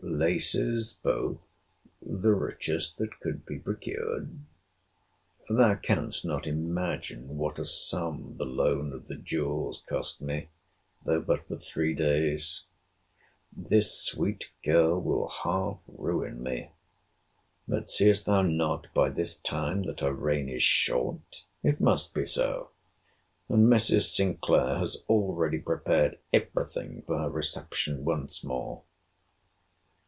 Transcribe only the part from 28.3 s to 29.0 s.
more.